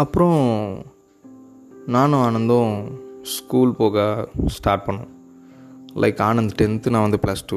[0.00, 0.40] அப்புறம்
[1.94, 2.74] நானும் ஆனந்தும்
[3.34, 4.04] ஸ்கூல் போக
[4.54, 5.10] ஸ்டார்ட் பண்ணோம்.
[6.02, 7.56] லைக் ஆனந்த் டென்த்து நான் வந்து ப்ளஸ் டூ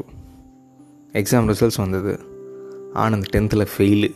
[1.21, 2.13] எக்ஸாம் ரிசல்ட்ஸ் வந்தது.
[3.03, 4.09] ஆனந்த் டென்த்தில் ஃபெயிலு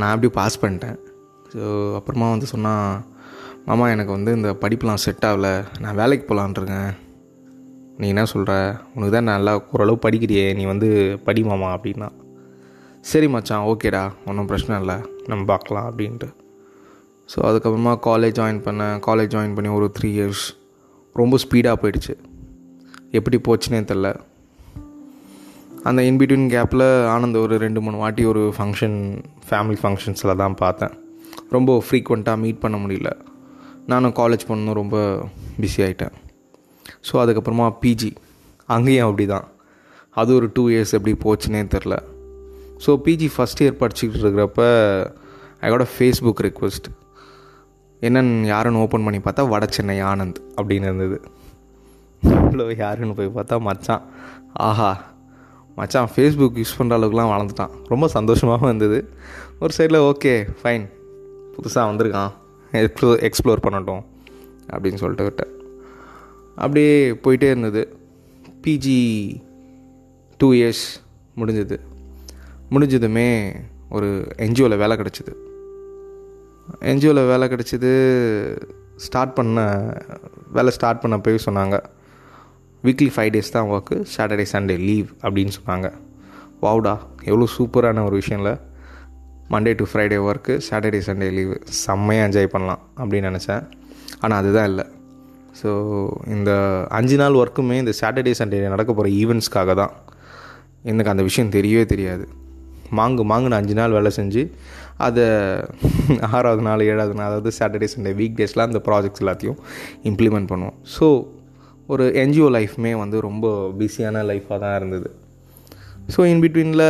[0.00, 0.98] நான் அப்படியே பாஸ் பண்ணிட்டேன்.
[1.54, 1.62] ஸோ
[1.98, 3.02] அப்புறமா வந்து சொன்னால்
[3.68, 5.54] மாமா எனக்கு வந்து இந்த படிப்புலாம் செட் ஆகலை.
[5.84, 6.90] நான் வேலைக்கு போகலான்ருக்கேன்
[8.00, 8.52] நீ என்ன சொல்கிற
[8.94, 10.46] உனக்கு தான் நல்லா ஓரளவு படிக்கிறியே.
[10.58, 10.88] நீ வந்து
[11.26, 12.10] படி மாமா அப்படின்னா.
[13.08, 14.96] சரி மச்சான் ஓகேடா ஒன்றும் பிரச்சனை இல்லை
[15.30, 16.28] நம்ம பார்க்கலாம் அப்படின்ட்டு.
[17.32, 18.96] ஸோ அதுக்கப்புறமா காலேஜ் ஜாயின் பண்ணேன்.
[19.06, 20.44] காலேஜ் ஜாயின் பண்ணி ஒரு த்ரீ இயர்ஸ்
[21.20, 22.14] ரொம்ப ஸ்பீடாக போயிடுச்சு.
[23.18, 24.08] எப்படி போச்சுனே தெரில.
[25.88, 28.98] அந்த இன்பிட்வீன் கேப்பில் ஆனந்த் ஒரு ரெண்டு மூணு வாட்டி ஒரு ஃபங்க்ஷன்
[29.48, 30.94] ஃபேமிலி ஃபங்க்ஷன்ஸில் தான் பார்த்தேன்.
[31.56, 33.12] ரொம்ப ஃப்ரீக்வெண்ட்டாக மீட் பண்ண முடியல.
[33.92, 34.96] நானும் காலேஜ் போகணும் ரொம்ப
[35.60, 36.14] பிஸி ஆகிட்டேன்
[37.08, 38.12] ஸோ அதுக்கப்புறமா பிஜி
[38.68, 39.46] அங்கேயும் அப்படி தான்
[40.20, 41.94] அது ஒரு டூ இயர்ஸ் எப்படி போச்சுனே தெரில.
[42.86, 44.62] ஸோ பிஜி ஃபஸ்ட் இயர் படிச்சுக்கிட்டு இருக்கிறப்ப
[45.60, 46.88] ஐ காட் ஃபேஸ்புக் ரெக்வஸ்ட்
[48.02, 51.20] என்னன்னு யாருன்னு ஓப்பன் பண்ணி பார்த்தா வட சென்னை ஆனந்த் அப்படின்னு இருந்தது.
[52.22, 54.02] இவ்வளோ யாருன்னு போய் பார்த்தா மச்சான்.
[54.52, 55.04] ஆஹா.
[55.76, 57.70] மச்சான் ஃபேஸ்புக் யூஸ் பண்ணுற அளவுக்குலாம் வளர்ந்துட்டான்.
[57.88, 59.14] ரொம்ப சந்தோஷமாகவும் இருந்தது.
[59.60, 60.88] ஒரு சைடில் ஓகே ஃபைன்
[61.54, 62.32] புதுசாக வந்திருக்கான்.
[62.72, 64.02] எக்ஸ்ப்ளோ எக்ஸ்ப்ளோர் பண்ணட்டும்
[64.72, 65.52] அப்படின்னு சொல்லிட்டு விட்டேன்.
[66.56, 67.96] அப்படியே போயிட்டே இருந்தது.
[68.62, 68.98] பிஜி
[70.36, 70.84] டூ இயர்ஸ்
[71.36, 71.78] முடிஞ்சது.
[72.74, 73.28] முடிஞ்சதுமே
[73.96, 74.08] ஒரு
[74.44, 75.32] என்ஜிஓவில் வேலை கிடச்சிது.
[76.90, 77.90] என்ஜிஓவில் வேலை கிடச்சிது
[79.04, 79.58] ஸ்டார்ட் பண்ண
[80.56, 81.76] வேலை ஸ்டார்ட் பண்ண போய் சொன்னாங்க.
[82.86, 85.88] வீக்லி ஃபைவ் டேஸ் தான் ஒர்க்கு சாட்டர்டே சண்டே லீவ் அப்படின்னு சொன்னாங்க.
[86.64, 86.94] வாவ்டா
[87.30, 88.50] எவ்வளோ சூப்பரான ஒரு விஷயம்ல.
[89.52, 93.64] Monday to Friday work Saturday Sunday leave செம்மையாக என்ஜாய் பண்ணலாம் அப்படின்னு நினச்சேன்.
[94.20, 94.84] ஆனால் அதுதான் இல்லை.
[95.60, 95.70] ஸோ
[96.36, 96.50] இந்த
[96.98, 99.94] அஞ்சு நாள் ஒர்க்குமே இந்த சாட்டர்டே சண்டே நடக்க போகிற ஈவெண்ட்ஸ்க்காக தான்.
[100.90, 102.26] எனக்கு அந்த விஷயம் தெரியவே தெரியாது.
[102.98, 104.42] மாங்கு மாங்குன்னு அஞ்சு நாள் வேலை செஞ்சு
[105.06, 105.24] அதை
[106.36, 109.58] ஆறாவது நாள் ஏழாவது நாள் அதாவது சாட்டர்டே சண்டே வீக் டேஸ்லாம் அந்த ப்ராஜெக்ட்ஸ் எல்லாத்தையும்
[110.10, 110.76] இம்ப்ளிமெண்ட் பண்ணுவோம்.
[110.96, 111.06] ஸோ
[111.92, 113.46] ஒரு என்ஜிஓ லைஃப்மே வந்து ரொம்ப
[113.78, 115.08] பிஸியான லைஃப்பாக தான் இருந்தது.
[116.14, 116.88] ஸோ இன் பிட்வீனில்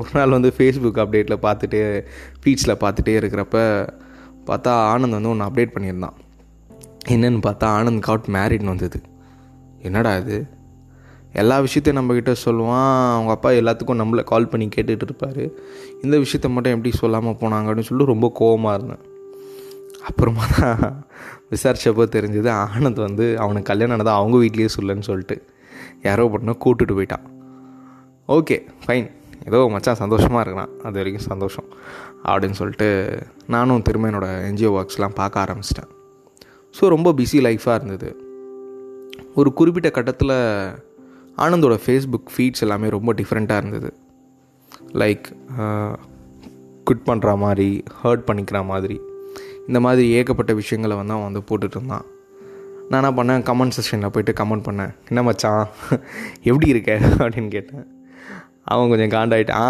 [0.00, 1.80] ஒரு நாள் வந்து ஃபேஸ்புக் அப்டேட்டில் பார்த்துட்டே
[2.42, 3.58] ஃபீட்ஸில் பார்த்துட்டே இருக்கிறப்ப
[4.48, 6.16] பார்த்தா ஆனந்த் வந்து ஒன்று அப்டேட் பண்ணியிருந்தான்.
[7.14, 8.98] என்னென்னு பார்த்தா ஆனந்த் காட் மேரிட்னு வந்தது.
[9.88, 10.36] என்னடா இது?
[11.42, 12.92] எல்லா விஷயத்தையும் நம்மக்கிட்ட சொல்லுவான்.
[13.14, 15.42] அவங்க அப்பா எல்லாத்துக்கும் நம்மளை கால் பண்ணி கேட்டுகிட்டு இருப்பார்.
[16.04, 19.02] இந்த விஷயத்த மட்டும் எப்படி சொல்லாமல் போனாங்க அப்படின்னு சொல்லிட்டு ரொம்ப கோவமாக இருந்தேன்.
[20.08, 20.80] அப்புறமா தான்
[21.52, 25.36] விசாரித்தப்போ தெரிஞ்சது ஆனந்த் வந்து அவனுக்கு கல்யாணம் ஆனதை அவங்க வீட்லேயே சொல்லுன்னு சொல்லிட்டு
[26.06, 27.26] யாரோ பண்ண கூட்டுட்டு போயிட்டான்.
[28.28, 29.08] ஓகே ஃபைன்
[29.48, 31.68] ஏதோ மச்சான் சந்தோஷமாக இருக்கிறான் அது வரைக்கும் சந்தோஷம்
[32.28, 32.88] அப்படின்னு சொல்லிட்டு
[33.54, 35.90] நானும் திரும்ப என்னோடய என்ஜிஓ ஒர்க்ஸ்லாம் பார்க்க ஆரம்பிச்சிட்டேன்.
[36.74, 38.08] ஸோ ரொம்ப பிஸி லைஃப்பாக இருந்தது.
[39.40, 40.36] ஒரு குறிப்பிட்ட கட்டத்தில்
[41.42, 43.90] ஆனந்தோட ஃபேஸ்புக் ஃபீட்ஸ் எல்லாமே ரொம்ப டிஃப்ரெண்ட்டாக இருந்தது.
[45.00, 45.26] லைக்
[46.88, 47.68] குட் பண்ணுற மாதிரி
[48.02, 48.96] ஹர்ட் பண்ணிக்கிற மாதிரி
[49.68, 52.06] இந்த மாதிரி ஏகப்பட்ட விஷயங்களை வந்து அவன் வந்து போட்டுட்டு இருந்தான்.
[52.88, 53.42] நான் என்ன பண்ணேன்?
[53.48, 54.92] கமெண்ட் செக்ஷனில் போயிட்டு கமெண்ட் பண்ணேன்.
[55.08, 55.62] என்ன மச்சான்?
[56.50, 56.92] எப்படி இருக்க?
[57.24, 57.86] அப்படின்னு கேட்டேன்.
[58.72, 59.68] அவன் கொஞ்சம் காண்டாயிட்டு ஆ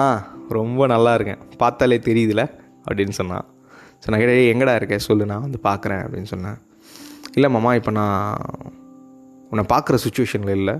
[0.56, 1.42] ரொம்ப நல்லா இருக்கேன்.
[1.62, 2.42] பார்த்தாலே தெரியுதுல?
[2.88, 3.46] அப்படின்னு சொன்னான்.
[4.02, 4.98] ஸோ நான் கேட்டே எங்கடா இருக்க?
[5.08, 6.02] சொல்லு நான் வந்து பார்க்குறேன்.
[6.06, 6.58] அப்படின்னு சொன்னேன்.
[7.36, 8.36] இல்லை மாமா இப்போ நான்
[9.50, 10.76] உன்னை பார்க்குற சுச்சுவேஷனில் இல்லை.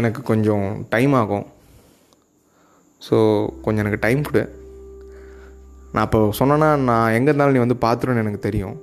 [0.00, 1.46] எனக்கு கொஞ்சம் டைம் ஆகும்.
[3.06, 3.16] ஸோ
[3.64, 4.42] கொஞ்சம் எனக்கு டைம் கொடு.
[5.94, 8.76] நான் இப்போ சொன்னேன்னா நான் எங்கே இருந்தாலும் நீ வந்து பார்த்துருன்னு எனக்கு தெரியும்.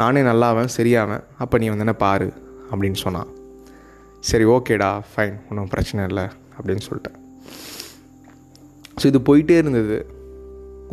[0.00, 1.24] நானே நல்லாவேன் சரியாவேன்.
[1.42, 2.28] அப்போ நீ வந்து என்ன பாரு
[2.70, 3.30] அப்படின்னு சொன்னான்
[4.28, 6.24] சரி ஓகேடா ஃபைன் ஒன்றும் பிரச்சனை இல்லை
[6.56, 7.18] அப்படின்னு சொல்லிட்டேன்.
[9.00, 9.98] ஸோ இது போயிட்டே இருந்தது.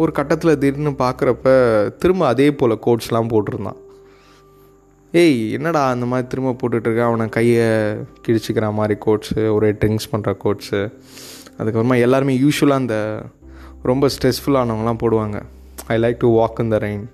[0.01, 1.47] ஒரு கட்டத்தில் திடீர்னு பார்க்குறப்ப
[2.01, 3.79] திரும்ப அதே போல் கோட்ஸ்லாம் போட்டிருந்தான்.
[5.13, 7.01] ஏய் என்னடா அந்த மாதிரி திரும்ப போட்டுட்ருக்க?
[7.01, 7.67] அவனை கையை
[8.27, 10.93] கிழிச்சிக்கிற மாதிரி கோட்ஸு ஒரே ட்ரிங்க்ஸ் பண்ணுற கோட்ஸு
[11.59, 13.21] அதுக்கப்புறமா எல்லாருமே யூஸ்வலாக அந்த
[13.83, 15.41] ரொம்ப ஸ்ட்ரெஸ்ஃபுல்லானவங்களாம் போடுவாங்க.
[15.87, 17.05] I like to walk in the rain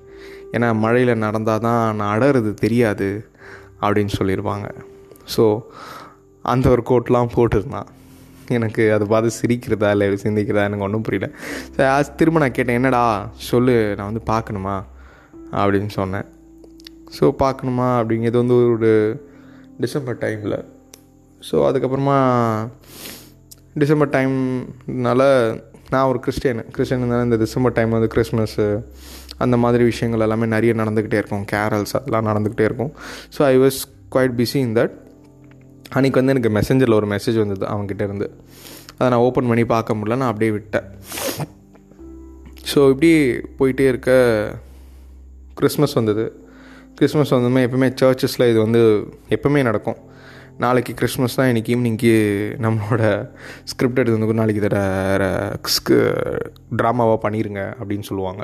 [0.51, 3.29] ஏன்னா மழையில் நடந்தால் தான் நான் அடறது தெரியாது
[3.81, 4.69] அப்படின்னு சொல்லியிருப்பாங்க
[5.37, 5.59] ஸோ
[6.41, 7.87] அந்த ஒரு கோட்லாம் போட்டிருந்தான்
[8.47, 11.31] எனக்கு அதை பார்த்து சிரிக்கிறதா இல்லை சிந்திக்கிறதா எனக்கு ஒன்றும் புரியல.
[11.75, 13.29] சரி திரும்ப நான் கேட்டேன் என்னடா?
[13.33, 14.83] சொல்லு நான் வந்து பார்க்கணுமா?
[15.51, 16.23] அப்படின்னு சொன்னேன்.
[17.15, 19.21] ஸோ பார்க்கணுமா அப்படிங்கிறது வந்து ஒரு
[19.79, 20.57] டிசம்பர் டைமில்
[21.51, 22.17] ஸோ அதுக்கப்புறமா
[23.73, 25.21] டிசம்பர் டைம்னால
[25.89, 28.83] நான் ஒரு கிறிஸ்டியன் கிறிஸ்டியன் இந்த டிசம்பர் டைம் வந்து கிறிஸ்மஸ்ஸு
[29.37, 31.45] அந்த மாதிரி விஷயங்கள் எல்லாமே நிறைய நடந்துக்கிட்டே இருக்கும்.
[31.51, 32.91] கேரல்ஸ் அதெல்லாம் நடந்துக்கிட்டே இருக்கும்.
[33.37, 33.79] So I was
[34.15, 34.95] quite busy in that
[35.95, 38.27] அன்றைக்கி வந்து எனக்கு மெசேஞ்சரில் ஒரு மெசேஜ் வந்தது அவங்ககிட்ட இருந்து.
[38.97, 40.17] அதை நான் ஓப்பன் பண்ணி பார்க்க முடியல.
[40.21, 40.87] நான் அப்படியே விட்டேன்.
[42.73, 43.11] ஸோ இப்படி
[43.59, 44.11] போயிட்டே இருக்க
[45.53, 46.46] கிறிஸ்மஸ் வந்தது.
[46.99, 48.79] கிறிஸ்மஸ் வந்ததுமே எப்பவுமே சர்ச்சஸில் இது வந்து
[49.35, 49.97] எப்பவுமே நடக்கும்.
[50.63, 52.13] நாளைக்கு கிறிஸ்மஸ் தான் இன்றைக்கி ஈவினிங்க்கு
[52.65, 53.01] நம்மளோட
[53.71, 54.77] ஸ்கிரிப்ட் எடுத்து வந்து நாளைக்கு தர
[56.79, 58.43] ட்ராமாவாக பண்ணிடுங்க அப்படின்னு சொல்லுவாங்க.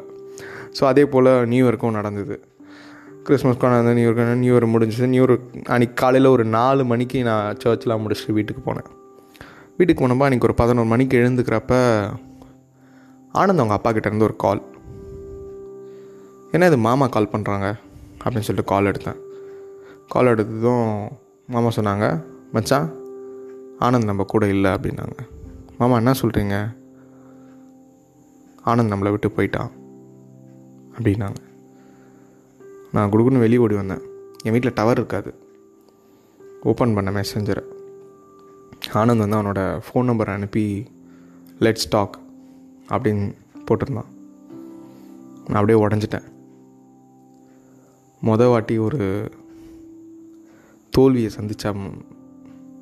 [0.78, 2.36] ஸோ அதே போல் நியூ இயர்க்கும் நடந்தது.
[3.28, 5.08] கிறிஸ்மஸ்க்கும் கொண்டாந்து நியூ இயர் நியூ இயர் முடிஞ்சது.
[5.14, 5.34] நியூ இயர்
[5.76, 8.90] அன்றைக்கி காலையில் ஒரு நாலு மணிக்கு நான் சர்ச்செலாம் முடிச்சுட்டு வீட்டுக்கு போனேன்.
[9.78, 11.74] வீட்டுக்கு போனப்போ அன்றைக்கி ஒரு பதினோரு மணிக்கு எழுந்துக்கிறப்ப
[13.42, 14.62] ஆனந்த் அவங்க அப்பா கிட்டேருந்து ஒரு கால்
[16.56, 17.68] என்ன இது மாமா கால் பண்ணுறாங்க
[18.24, 19.18] அப்படின்னு சொல்லிட்டு கால் எடுத்தேன்.
[20.08, 21.08] கால் எடுத்ததும்
[21.48, 22.92] மாமா சொன்னாங்க மச்சான்
[23.80, 25.18] ஆனந்த் நம்ம கூட இல்லை அப்படின்னாங்க.
[25.78, 26.76] மாமா என்ன சொல்கிறீங்க
[28.66, 29.72] ஆனந்த் நம்மளை விட்டு போயிட்டான்
[31.00, 31.36] அப்படின்னாங்க.
[32.92, 34.02] நான் குடுக்குன்னு வெளியே ஓடி வந்தேன்.
[34.44, 35.34] என் வீட்டில் டவர் இருக்காது.
[36.64, 37.64] ஓப்பன் பண்ண மெசஞ்சரை
[38.94, 40.88] ஆனந்த் வந்து அவனோட ஃபோன் நம்பர் அனுப்பி
[41.60, 42.20] லெட்ஸ் டாக்
[42.90, 43.36] அப்படின்னு
[43.66, 44.12] போட்டிருந்தான்.
[45.48, 46.32] நான் அப்படியே உடஞ்சிட்டேன்.
[48.24, 49.32] மொதல் வாட்டி ஒரு
[50.90, 51.74] தோல்வியை சந்தித்த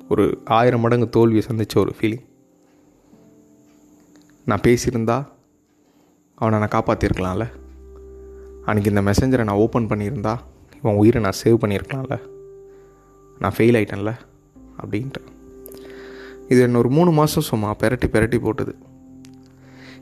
[0.08, 2.24] ஒரு ஆயிரம் மடங்கு தோல்வியை சந்தித்த ஒரு ஃபீலிங்
[4.44, 5.26] நான் பேசியிருந்தா
[6.34, 7.46] அவனை நான் காப்பாற்றிருக்கலாம்ல
[8.66, 10.36] அன்றைக்கி இந்த மெசஞ்சரை நான் ஓப்பன் பண்ணியிருந்தா
[10.76, 12.20] இவன் உயிரை நான் சேவ் பண்ணியிருக்கலாம்ல.
[13.38, 14.14] நான் ஃபெயில் ஆகிட்டேன்ல
[14.82, 15.22] அப்படின்ட்டு
[16.48, 18.74] இது என்ன ஒரு மூணு மாதம் சும்மா பெரட்டி பெரட்டி போட்டுது.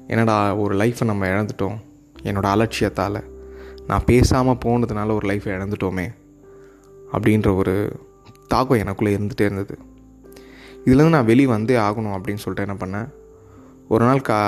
[0.06, 1.76] என்னடா ஒரு லைஃப்பை நம்ம இழந்துட்டோம்.
[2.22, 3.29] என்னோடய அலட்சியத்தால்
[3.90, 6.06] நான் பேசாமல் போனதுனால ஒரு லைஃப்பை இழந்துட்டோமே
[7.14, 7.74] அப்படின்ற ஒரு
[8.52, 9.74] தாக்கம் எனக்குள்ளே இருந்துகிட்டே இருந்தது.
[10.84, 13.08] இதுலேருந்து நான் வெளியே வந்தே ஆகணும் அப்படின்னு சொல்லிட்டு என்ன பண்ணேன்?
[13.92, 14.38] ஒரு நாள் கா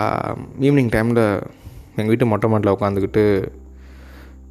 [0.67, 1.25] ஈவினிங் டைமில்
[1.97, 3.25] எங்கள் வீட்டு மொட்டை மாட்டில் உட்காந்துக்கிட்டு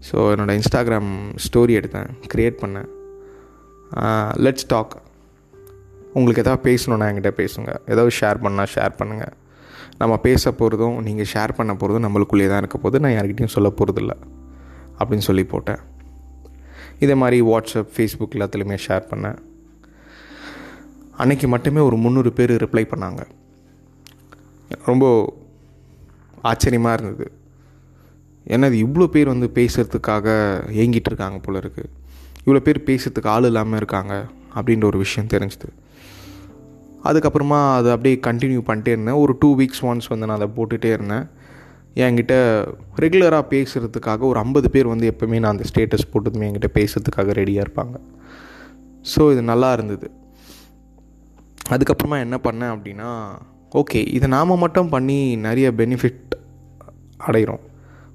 [0.07, 1.11] ஸோ என்னோடய இன்ஸ்டாகிராம்
[1.45, 2.89] ஸ்டோரி எடுத்தேன் க்ரியேட் பண்ணேன்.
[4.45, 4.93] லெட்ஸ் டாக்
[6.17, 7.69] உங்களுக்கு எதாவது பேசணுன்னா என்கிட்ட பேசுங்க.
[7.93, 9.33] ஏதாவது ஷேர் பண்ணால் ஷேர் பண்ணுங்கள்
[10.01, 14.13] நம்ம பேச போகிறதும் நீங்கள் ஷேர் பண்ண போகிறதும் நம்மளுக்குள்ளே தான் இருக்க போது நான் யார்கிட்டையும் சொல்ல போகிறதில்ல
[15.01, 15.81] அப்படின்னு சொல்லி போட்டேன்.
[17.03, 19.37] இதே மாதிரி வாட்ஸ்அப் ஃபேஸ்புக் எல்லாத்துலேயுமே ஷேர் பண்ணேன்.
[21.21, 23.21] அன்னைக்கு மட்டுமே ஒரு முந்நூறு பேர் ரிப்ளை பண்ணாங்க.
[24.89, 25.05] ரொம்ப
[26.49, 27.25] ஆச்சரியமாக இருந்தது.
[28.53, 30.27] என்னது இவ்வளோ பேர் வந்து பேசுகிறதுக்காக
[30.83, 31.89] ஏங்கிட்டு இருக்காங்க போல இருக்குது
[32.45, 34.13] இவ்வளோ பேர் பேசுகிறதுக்கு ஆள் இல்லாமல் இருக்காங்க
[34.55, 35.69] அப்படின்ற ஒரு விஷயம் தெரிஞ்சுது.
[37.09, 39.19] அதுக்கப்புறமா அதை அப்படியே கண்டினியூ பண்ணிட்டே இருந்தேன்.
[39.23, 41.27] ஒரு டூ வீக்ஸ் ஒன்ஸ் வந்து நான் அதை போட்டுகிட்டே இருந்தேன்.
[41.95, 42.33] என்கிட்ட
[43.03, 47.95] ரெகுலராக பேசுகிறதுக்காக ஒரு ஐம்பது பேர் வந்து எப்போவுமே நான் அந்த ஸ்டேட்டஸ் போட்டதுமே என்கிட்ட பேசுகிறதுக்காக ரெடியாக இருப்பாங்க.
[49.13, 50.07] ஸோ இது நல்லா இருந்தது.
[51.69, 53.09] அதுக்கப்புறமா என்ன பண்ணேன் அப்படின்னா
[53.71, 56.33] ஓகே இதை நாம் மட்டும் பண்ணி நிறைய பெனிஃபிட்
[57.27, 57.63] அடைகிறோம்.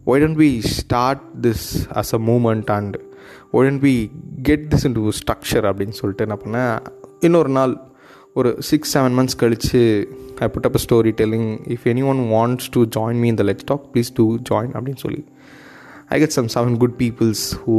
[0.07, 1.67] Why don't we start this
[2.01, 2.97] as a moment and
[3.53, 3.95] why don't we
[4.43, 6.75] get this into structure அப்படின்னு சொல்லிட்டு என்ன பண்ணேன்
[7.21, 7.75] இன்னொரு நாள்
[8.37, 9.81] ஒரு சிக்ஸ் செவன் மந்த்ஸ் கழித்து
[10.41, 13.85] I put up story telling if any one wants to join me இந்த let talk
[13.93, 15.23] please do join அப்படின்னு சொல்லி.
[16.09, 17.77] I get some seven good peoples who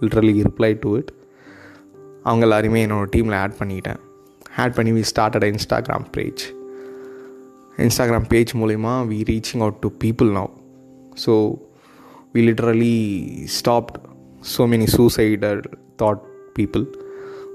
[0.00, 1.10] literally reply to it
[2.22, 4.00] அவங்க எல்லாருமே என்னோடய டீமில் add பண்ணிக்கிட்டேன்
[4.56, 6.44] add பண்ணி we started Instagram page
[7.78, 10.52] Instagram page மூலிமா we reaching out to people now
[11.26, 11.34] so
[12.34, 12.96] we literally
[13.58, 13.98] stopped
[14.56, 15.62] so many suicidal
[16.02, 16.22] thought
[16.54, 16.86] people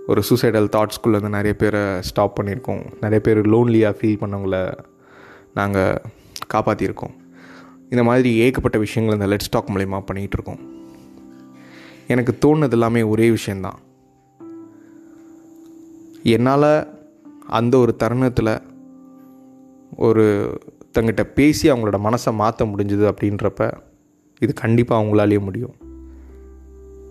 [0.08, 2.86] ஒரு suicidal தாட்ஸ்குள்ளே வந்து நிறைய பேரை ஸ்டாப் பண்ணியிருக்கோம்.
[2.94, 4.78] நிறைய பேர் லோன்லியாக ஃபீல் பண்ணவங்கள
[5.54, 6.02] நாங்கள்
[6.54, 7.14] காப்பாற்றியிருக்கோம்
[7.90, 10.60] இந்த மாதிரி ஏகப்பட்ட விஷயங்கள் இந்த லெட் ஸ்டாக் மூலயமா பண்ணிகிட்ருக்கோம்
[12.08, 13.80] எனக்கு தோணுது எல்லாமே ஒரே விஷயந்தான்
[16.24, 17.02] என்னால்
[17.48, 18.62] அந்த ஒரு தருணத்தில்
[19.98, 20.58] ஒரு
[20.98, 23.72] தங்கிட்ட பேசி அவங்களோட மனசை மாற்ற முடிஞ்சுது அப்படின்றப்ப
[24.39, 25.75] இது கண்டிப்பாக அவங்களாலேயே முடியும்.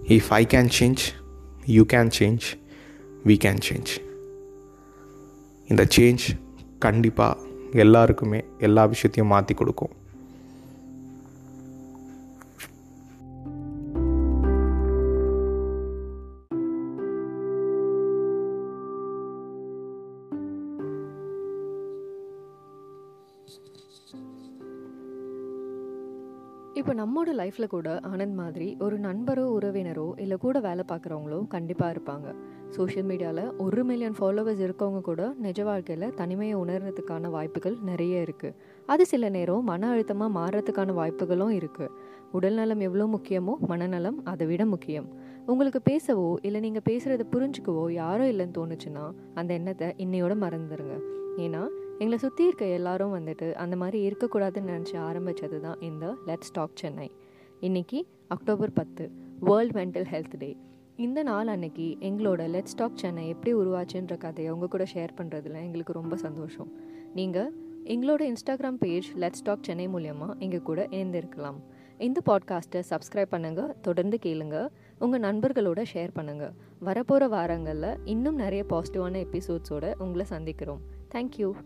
[0.03, 1.03] If I can change
[1.67, 2.41] you can change
[3.27, 3.91] we can change
[5.69, 6.25] இந்த சேஞ்ச்
[6.79, 9.93] கண்டிப்பாக எல்லாருக்குமே எல்லா விஷயத்தையும் மாற்றி கொடுக்கும்.
[26.83, 32.29] இப்போ நம்மோட லைஃப்பில் கூட ஆனந்த் மாதிரி ஒரு நண்பரோ உறவினரோ இல்லை கூட வேலை பார்க்குறவங்களோ கண்டிப்பாக இருப்பாங்க.
[32.69, 38.55] சோஷியல் மீடியாவில் ஒரு மில்லியன் ஃபாலோவர்ஸ் இருக்கவங்க கூட நிஜ வாழ்க்கையில் தனிமையை உணர்றதுக்கான வாய்ப்புகள் நிறைய இருக்குது
[38.87, 41.93] அது சில நேரம் மன அழுத்தமாக மாறுறதுக்கான வாய்ப்புகளும் இருக்குது
[42.33, 45.09] உடல்நலம் எவ்வளோ முக்கியமோ மனநலம் அதை விட முக்கியம்.
[45.47, 50.97] உங்களுக்கு பேசவோ இல்லை நீங்கள் பேசுகிறத புரிஞ்சுக்கவோ யாரோ இல்லைன்னு தோணுச்சுன்னா அந்த எண்ணத்தை இன்னையோட மறந்துடுங்க
[51.39, 51.63] ஏன்னா
[52.03, 57.07] எங்களை சுற்றி இருக்க எல்லாரும் வந்துட்டு அந்த மாதிரி இருக்கக்கூடாதுன்னு நினச்சி ஆரம்பித்தது தான் இந்த லெட்ஸ் டாக் சென்னை
[57.61, 59.05] இன்றைக்கி அக்டோபர் பத்து
[59.41, 60.49] வேர்ல்ட் மென்டல் ஹெல்த் டே
[60.97, 65.93] இந்த நாள் அன்னைக்கு எங்களோட லெட்ஸ் டாக் சென்னை எப்படி உருவாச்சுன்ற கதையை உங்கள் கூட ஷேர் பண்ணுறதுல எங்களுக்கு
[65.93, 66.71] ரொம்ப சந்தோஷம்.
[67.15, 67.51] நீங்கள்
[67.95, 71.61] எங்களோட Instagram page let's talk Chennai மூலியமாக எங்கள் கூட இணைந்திருக்கலாம்.
[71.99, 74.57] இந்த பாட்காஸ்ட்டை சப்ஸ்கிரைப் பண்ணுங்கள் தொடர்ந்து கேளுங்க
[74.99, 76.55] உங்கள் நண்பர்களோட ஷேர் பண்ணுங்கள்
[76.89, 80.83] வரப்போகிற வாரங்களில் இன்னும் நிறைய பாசிட்டிவான எபிசோட்ஸோடு உங்களை சந்திக்கிறோம்.
[81.13, 81.57] Thank you.